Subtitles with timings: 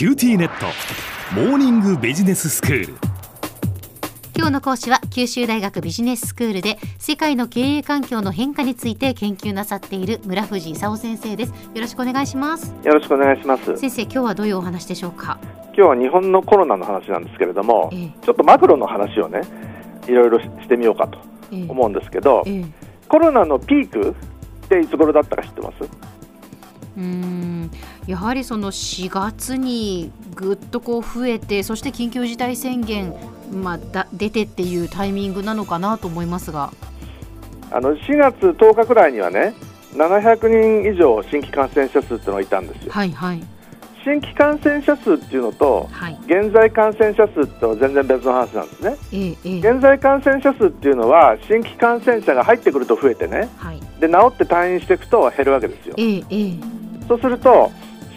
[0.00, 0.64] QTnet。
[1.34, 2.94] モーニングビジネススクール。
[4.34, 11.50] 今日の講師は九州大学ビジネススクールで世界の経営環境の変化について研究なさっている村藤勲先生です。
[11.50, 12.74] よろしくお願いします。
[12.82, 13.76] よろしくお願いします。
[13.76, 15.38] 先生今日はどういうお話でしょうか？
[15.64, 18.10] 今日は日本のコロナの話なんですけれども、ええ。
[18.24, 19.42] ちょっとマクロの話をね
[20.08, 21.18] いろいろししてみようかと
[21.52, 21.66] ええ。
[21.68, 22.64] 思うんですけど、ええ。
[23.06, 24.16] コロナのピーク
[24.64, 25.74] っていつ頃だったか知ってます？
[26.96, 27.70] うーん
[28.10, 33.14] やはりその4月にぐっとこう増えてそして緊急事態宣言、
[33.52, 36.72] まあ、だ出てっていうタイミングなのかなと思いますが。
[37.70, 39.54] あの4月10日くらいにはね
[39.94, 42.92] 700人以上新規感染者数っていうのがいたんですよ。
[42.92, 43.42] はいはい。
[44.02, 46.18] 新規感染者数っていうのとはい。
[46.26, 48.96] 現在感染者数ってのは全然別の話なんですね。
[49.12, 49.70] ええええ。
[49.70, 53.48] 現在感染者数っていうのは新規感染者が入ってくると増えてね。
[53.56, 53.80] はい。
[54.00, 55.94] で治って退院していくと減るわけですよ。
[55.96, 56.80] ええええ。
[57.06, 57.70] そうすると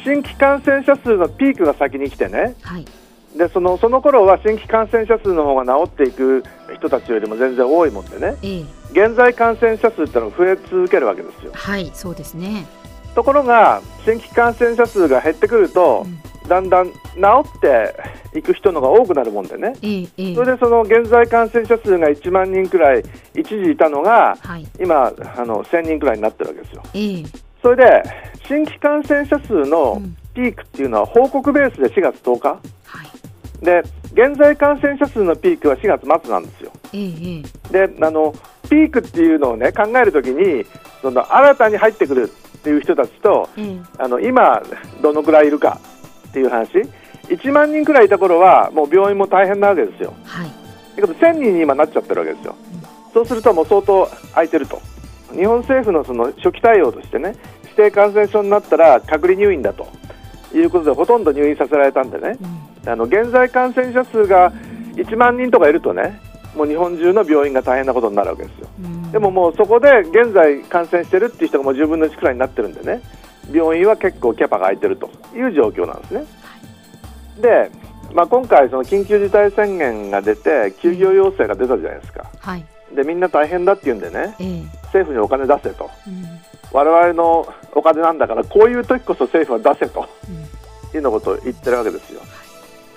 [0.03, 2.55] 新規感染者数のピークが先に来てね。
[2.61, 2.85] はい。
[3.37, 6.43] でそのその頃は新規感染者数の方が治っていく
[6.75, 8.35] 人たちよりも全然多いもんでね。
[8.43, 8.63] ええ。
[8.91, 11.51] 現在感染者数ってのが増え続けるわけですよ。
[11.53, 12.67] はいそうですね、
[13.15, 16.19] ところが新規感染者数が減ってくるとうん。
[16.47, 16.97] だんだん治
[17.57, 17.95] って
[18.37, 19.73] いく人のが多くなるもんでね。
[20.35, 24.67] それでその現在感染者数が1万人くらい一時いたのがはい。
[24.79, 26.83] 今あの1000人くらいになってるわけですよ。
[26.93, 28.03] ええそれで
[28.45, 30.17] 新規感染者数のうん。
[30.33, 32.49] ピークっていうのは報告ベースで4月10日。
[32.49, 32.57] は
[33.03, 33.65] い。
[33.65, 33.83] で
[34.13, 36.71] 現在感染者数のピークは4月末なんですよ。
[36.91, 37.87] ええええ。
[37.87, 38.33] であの
[38.67, 40.65] ピークっていうのをね考えるときに
[41.03, 43.77] その新たに入ってくるっていう人たちとええ。
[43.99, 44.63] あの今
[45.03, 45.79] どのくらいいるか
[46.29, 46.69] っていう話。
[47.27, 50.13] 1万人くらいいた頃はもう病院も大変なわけですよ。
[50.25, 50.47] はい。
[50.47, 50.53] だ
[50.95, 52.55] けど1000人に今なっちゃってるわけですよ。
[53.13, 54.81] そうするともう相当空いてると
[55.33, 59.87] 日本政府のその初期対応としてね指定感染症になったら隔離入院だと
[60.53, 62.37] いうことでほとんど入院させられたんでね。
[62.83, 62.89] うん。
[62.89, 64.51] あの現在感染者数が
[64.95, 66.19] 1万人とかいるとね
[66.55, 68.67] もう日本中の病院が大変なことになるわけですよ。
[68.83, 69.11] うん。
[69.11, 73.01] でももうそこで現在感染してるっていう人がもう10分の1くらいになってるんでね
[73.51, 76.25] 病院は結構キャパが空いてるという状況なんですね。
[77.41, 77.71] で、
[78.13, 82.25] まあ、今回、その緊急事態宣言が出て休業要請が出たじゃないですか。
[82.39, 82.65] はい
[82.95, 84.61] でみんな大変だって言うんでねええ。
[84.85, 85.89] 政府にお金出せと。
[86.07, 86.23] うん。
[86.71, 90.35] 我々のお金なんだからこういう時こそ政府は出せとうん。
[90.35, 90.43] いう
[90.95, 92.21] ようなことを言ってるわけですよ。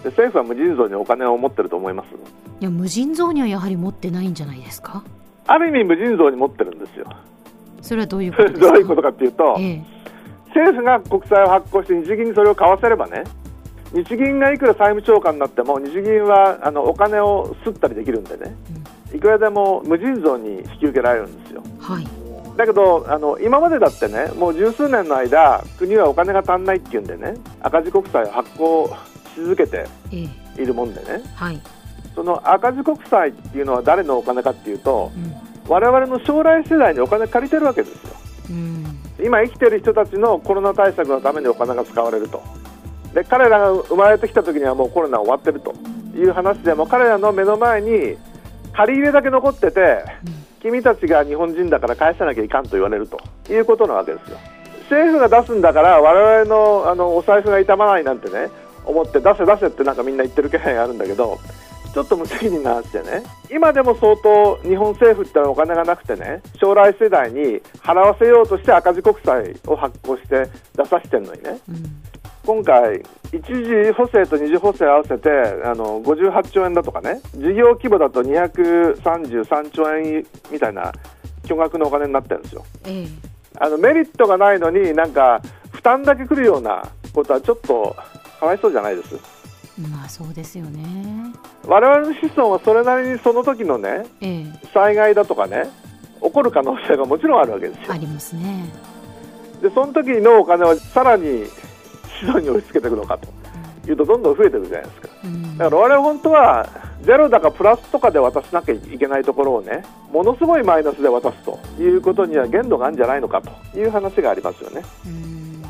[0.03, 2.07] で政府は無尽蔵にお金を持ってると思います。
[2.61, 5.03] いや無尽蔵にはやはり持ってないんじゃないですか？
[5.47, 7.07] ある意味無尽蔵に持ってるんですよ。
[7.83, 9.83] それはどういうことどういうことかっていうと、ええ。
[10.49, 13.25] 政府が国債を発行して日銀にそれを買わせればね
[13.93, 18.57] 日銀がいくら債務超過になっても日銀はあのお金を吸ったりできるんでね
[19.17, 21.63] いくらでも無尽蔵に引き受けられるんですよ。
[21.81, 22.07] はい。
[22.57, 28.97] だけどあの今までだってねもう十数年の間国はお金が足んないっていうんでね赤字国債を発行
[29.35, 30.29] し続けてえ
[30.59, 30.63] え。
[30.63, 31.23] いるもんでね。
[31.35, 31.61] はい。
[32.15, 35.35] その赤字国債っていうのは誰のお金かっていうとうん。
[35.69, 38.15] 我々の将来世代にお金借りてるわけですよ。
[38.51, 38.85] うん。
[39.23, 42.43] 今生きてる人たちのコロナ対策のためにお金が使われると。
[43.13, 45.75] で彼らが生まれてきた時にはもうコロナ終わってると
[46.15, 48.17] いう話でも彼らの目の前に
[48.77, 50.05] 借り入れだけ残ってて
[50.61, 53.19] 君たちが日本人だから返さなきゃいかんと言われると。
[53.49, 54.39] いうことなわけですよ。
[54.91, 58.51] 政府が出すんだから我々のあのお財布が痛まないなんてね
[58.85, 61.39] 思って出せ出せってなんかみんな言ってる気配があるんだけど
[61.93, 63.23] ちょっと無責任な話でね。
[63.51, 71.59] 今でも相当日本政府ってのはお金がなくてね将来世代に払わせようとして赤字国債を発行して出させてるのにね。
[71.69, 71.77] うん。
[72.47, 73.03] 今回、
[73.33, 75.29] 一次補正と二次補正合わせて
[75.65, 80.93] あの58兆円だとかね事業規模だと233兆円みたいな
[81.45, 82.65] 巨額のお金になってるんですよ。
[82.85, 83.07] ええ
[83.59, 85.41] あのメリットがないのになんか
[85.73, 87.97] 負担だけくるようなことはちょっと
[88.39, 89.15] かわいそうじゃないです？
[89.81, 91.33] まあそうですよね
[91.67, 95.65] 我々の子孫はそれなりにその時のねええ災害だとかね
[96.23, 97.97] 起こる可能性がもちろんあるわけですよあ。
[97.97, 98.71] りますね
[99.63, 101.45] でその時のお金はさらに
[102.21, 103.29] 子孫に押し付けていくのかと。
[103.89, 105.09] いうとどんどん増えていくじゃないですか。
[105.23, 105.57] うん。
[105.59, 106.69] だから我々本当は
[107.03, 114.83] ゼロだかプラスとかで渡さなきゃいけないところをねものすごいマイナスで渡すということには限度があるんじゃないのかという話がありますよね。
[115.07, 115.63] うん。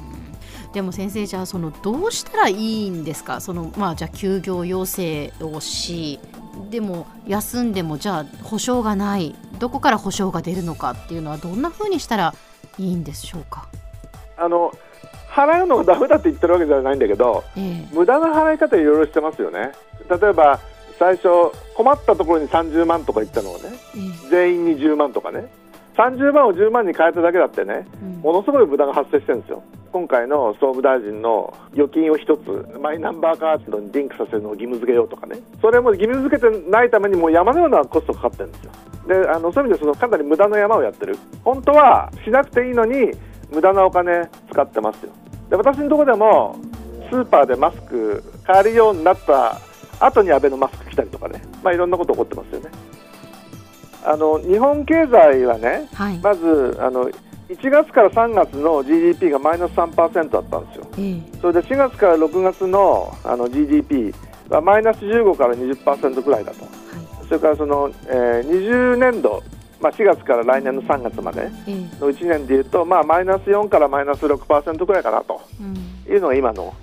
[0.73, 3.43] でも先生じゃあそのどうしたらいいんですか？
[3.43, 6.19] そのまあじゃあ休業要請をし
[6.71, 9.35] でも休んでもじゃあ保証がない。
[9.59, 12.35] どこから保証が出るのかっていうのはどんな風にしたら
[12.79, 13.69] いいんでしょうか？
[14.39, 14.73] あの
[15.37, 17.95] 払うのがダメだって言ってるわけじゃないんだけどええ。
[17.95, 19.73] 無駄な払い方いろいろしてますよね。
[20.09, 20.59] 例えば
[20.99, 21.29] 最初
[21.75, 24.29] 困ったところに30万とか言ったのをねええ。
[24.31, 25.47] 全員に10万とかね。
[25.99, 28.21] 30万を10万に変えただけだってね、うん。
[28.21, 29.63] ものすごい無駄が発生してるんですよ。
[29.93, 35.39] 今回の総務大臣の預金を一つマイナンバーカードにリンクさせるのを義務付けようとかね。
[35.61, 38.73] それも義務付けてないためにもう山のようなコストかかってるんですよ。
[39.07, 41.17] であのそういう意味でそのかなり無駄な山をやってる。
[41.45, 43.13] 本当はしなくていいのに
[43.51, 45.13] 無駄なお金使ってますよ
[45.49, 46.57] で私のところでも
[47.11, 49.61] スーパーでマスク買えるようになった
[50.01, 52.71] 後にアベノマスク来たりとかね、まあ、いろんなこと起こってますよね。
[54.05, 57.11] あの日本経済はねはい、まずあの
[57.49, 61.39] 1月から3月の GDP がマイナス3%だったんですよ、ええ。
[61.41, 64.13] それで4月から6月のあの GDP
[64.49, 67.27] はマイナス15から20%ぐらいだと、はい。
[67.27, 69.43] それからその、えー20年度、
[69.81, 71.75] まあ、4月から来年の3月までええ。
[72.01, 75.41] の1年でいうと、まあ、マイナス4からマイナス6%ぐらいかなと。
[75.61, 76.13] うん。
[76.13, 76.75] いうのが今の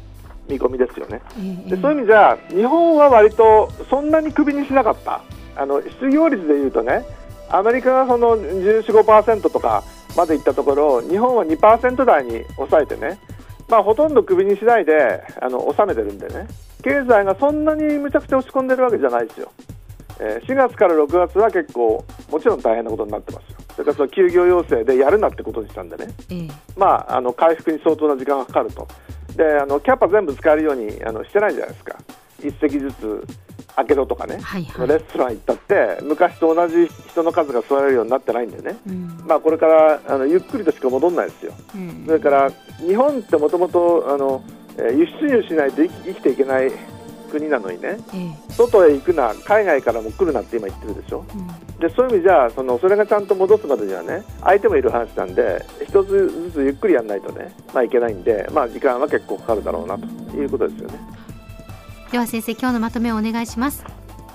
[0.47, 1.21] 見込みですよね。
[1.39, 5.21] ええでそういう意味じゃ日本は割とそんなにクビにしなかった。
[5.55, 7.05] あの失業率でいうとね
[7.49, 9.83] アメリカがその1415%とか
[10.17, 13.19] までいったところ日本は2%台に抑えてね、
[13.69, 16.47] まあ、ほとんどクビにしないであの収めてるんでね。
[16.83, 19.49] 経済がそんなにむちゃくちゃ落ち込んでるわけじゃないですよ、
[20.25, 23.57] えー4月から6月は結構もちろん大変なことになってますよ。
[23.75, 26.07] それからその休業要請でやるなってことにしたんでね。
[26.29, 26.47] ええ。
[26.77, 28.87] まあ、あの回復に相当な時間がかかると、
[29.35, 31.97] であのキャパ全部使えるようにあのしてないじゃないですか、
[32.39, 33.27] 一席ずつ
[33.75, 34.87] 開けろとかね、はいはい。
[34.87, 39.23] レストラン行ったって、昔と同じ人の数が座れるようになってないんでね、うん。
[39.27, 42.03] まあ、これからあのゆっくりとしか戻らないですよ、うん。
[42.05, 44.41] それから日本ってもともと
[44.77, 46.71] 輸出入しないと生きていけない
[47.39, 51.25] 国なのにね、ええ外へ行くな、海外からも来るなって今言ってるでしょ。
[51.33, 60.05] うんでそういう意味じゃそのそれがちゃんと戻すまでにはね相手もいる話なんで一つずつゆっくりやらないとね、まあ、いけないんで、まあ、時間は結構かかるだろうなと
[60.37, 60.99] いうことですよね。
[62.11, 63.83] では先生今日のまとめをお願いします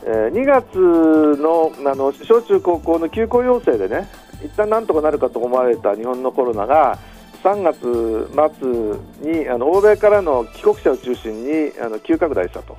[0.04, 0.76] えー2月
[1.40, 4.08] のあの小中高校の休校要請でね
[4.44, 6.98] 一旦なんとかなるかと思われた日本のコロナが
[7.44, 8.28] 3月
[9.22, 12.76] 末にあの欧米からの帰国者を中心にあの急拡大したと。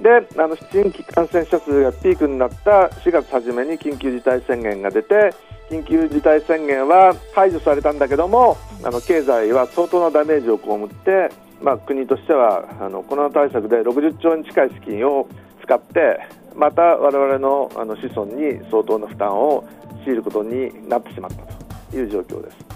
[0.00, 5.34] であの新規感染者数がピークになった4月初めに緊急事態宣言が出て
[5.70, 11.30] 緊急事態宣言は解除されたんだけどもあの経済は相当なダメージを被って、
[11.62, 15.28] まあ、国としてはあのコロナ対策で60兆円近い資金を
[15.62, 16.20] 使って
[16.54, 19.64] また我々のあの子孫に相当な負担を
[20.04, 21.42] 強いることになってしまった
[21.90, 22.75] という状況です。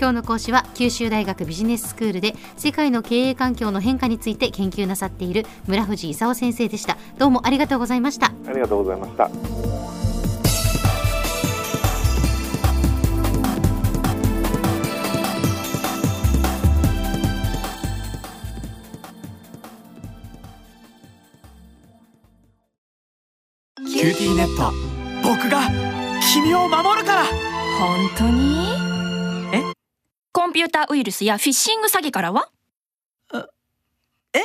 [0.00, 6.96] 今日の講師は九州大学ビジネススクールで世界の経営環境の変化について研究なさっている村藤勲先生でした。
[7.18, 8.32] どうもありがとうございました。
[8.46, 9.28] ありがとうございました。
[23.84, 24.72] QTnet
[25.22, 25.68] 僕が
[26.32, 27.24] 君を守るから。
[27.78, 28.89] 本当に？
[30.50, 32.50] ンピューターウイルスやフィッシング詐欺からは？
[33.32, 34.40] え？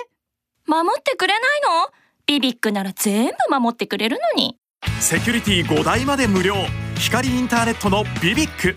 [0.65, 1.91] 守ってくれないの？
[2.27, 4.57] BBIQなら全部守ってくれるのに。
[4.99, 6.55] セキュリティ5台まで無料。
[6.97, 8.75] 光インターネットの BBIQ